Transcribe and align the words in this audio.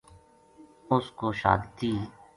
اس 0.91 1.05
کو 1.17 1.27
شہادتی 1.39 1.91